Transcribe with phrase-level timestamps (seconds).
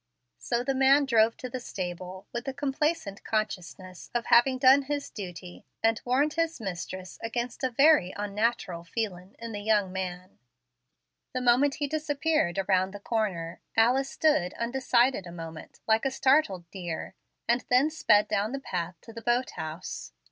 [0.39, 5.11] So the man drove to the stable with the complacent consciousness of having done his
[5.11, 10.39] duty and warned his mistress against a "very onnatteral feelin'" in the young man.
[11.33, 16.67] The moment he disappeared around the corner, Alice stood undecided a moment, like a startled
[16.71, 17.13] deer,
[17.47, 20.13] and then sped down the path to the boat house.